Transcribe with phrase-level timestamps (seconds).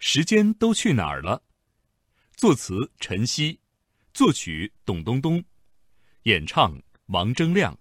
[0.00, 1.42] 时间都去哪儿了？
[2.36, 3.58] 作词陈曦，
[4.14, 5.42] 作曲董冬冬，
[6.22, 6.72] 演唱
[7.06, 7.76] 王铮亮。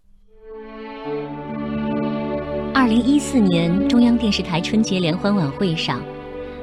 [2.74, 6.04] 二零一四年中央电视台春节联欢晚会上，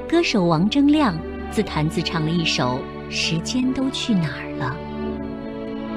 [0.09, 1.17] 歌手王铮亮
[1.49, 4.77] 自弹自唱了一首《时间都去哪儿了》。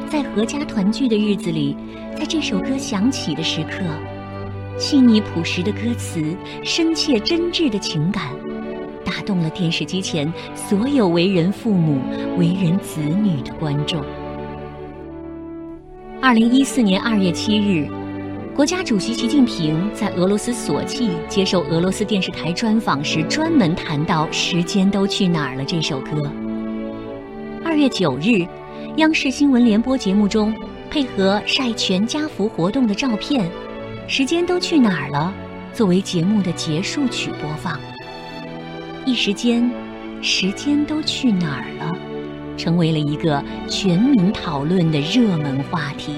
[0.09, 1.77] 在阖家团聚的日子里，
[2.16, 3.82] 在这首歌响起的时刻，
[4.79, 8.32] 细腻朴实的歌词，深切真挚的情感。
[9.09, 11.99] 打动了电视机前所有为人父母、
[12.36, 14.04] 为人子女的观众。
[16.21, 17.89] 二零一四年二月七日，
[18.54, 26.30] 国家主席习近平在俄罗斯索契接受俄罗斯电视台专访时，专门谈到《时间都去哪儿了》这首歌。
[27.64, 28.46] 二月九日，
[28.96, 30.54] 央视新闻联播节目中，
[30.90, 33.47] 配合晒全家福活动的照片，
[34.06, 35.33] 《时间都去哪儿了》
[35.75, 37.80] 作为节目的结束曲播放。
[39.08, 39.70] 一时间，
[40.20, 41.97] 时间都去哪儿了？
[42.58, 46.16] 成为了一个全民讨论的热门话题。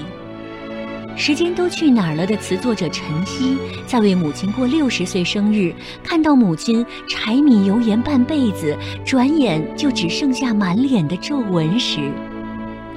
[1.15, 3.55] 时间都去哪儿了的词作者陈曦，
[3.87, 12.11] 在为母亲过六十岁生日，看到母亲柴米油盐半辈子，转眼就只剩下满脸的皱纹时，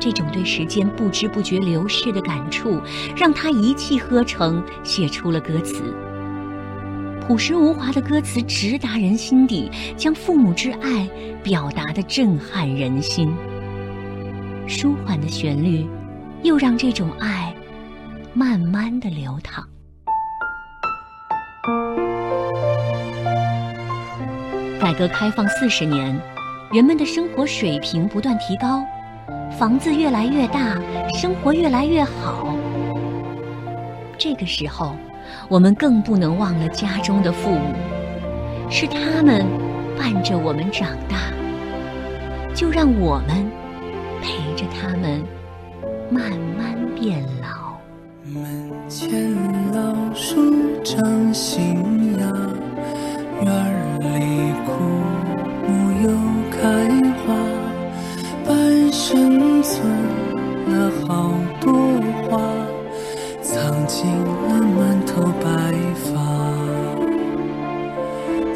[0.00, 2.80] 这种对时间不知不觉流逝的感触，
[3.14, 5.94] 让他一气呵成，写出了歌词。
[7.26, 11.08] 朴实无华的歌词直达人心底，将父母之爱
[11.42, 13.34] 表达的震撼人心。
[14.66, 15.88] 舒缓的旋律，
[16.42, 17.54] 又让这种爱
[18.34, 19.66] 慢慢的流淌。
[24.78, 26.14] 改革开放四十年，
[26.70, 28.84] 人们的生活水平不断提高，
[29.58, 30.78] 房子越来越大，
[31.18, 32.54] 生活越来越好。
[34.18, 34.94] 这个时候。
[35.48, 37.74] 我们更不能忘了家中的父母，
[38.70, 39.44] 是他们
[39.98, 41.16] 伴着我们长大，
[42.54, 43.50] 就让我们
[44.22, 45.22] 陪着他们
[46.10, 47.74] 慢慢变老。
[48.26, 49.32] 门前
[49.72, 52.26] 老树长新芽，
[53.42, 53.50] 院
[54.00, 54.72] 里枯
[55.68, 56.08] 木又
[56.50, 56.62] 开
[57.20, 57.34] 花，
[58.46, 59.86] 半生存
[60.68, 61.30] 了好
[61.60, 61.72] 多
[62.30, 62.40] 话，
[63.42, 64.10] 藏进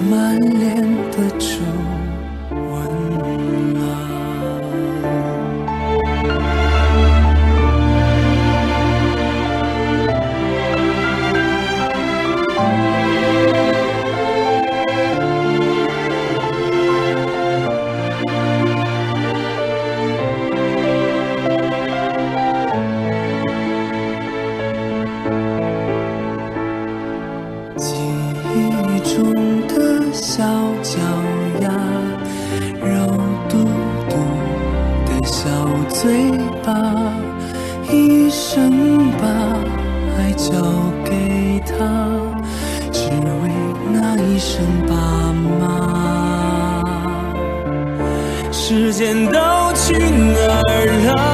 [0.00, 0.76] 满脸
[1.12, 1.56] 的皱
[36.04, 36.12] 对
[36.62, 36.68] 吧，
[37.90, 39.24] 一生把
[40.18, 40.52] 爱交
[41.02, 41.72] 给他，
[42.92, 43.48] 只为
[43.90, 44.92] 那一声爸
[45.58, 45.62] 妈。
[48.52, 49.40] 时间都
[49.74, 51.33] 去哪儿了？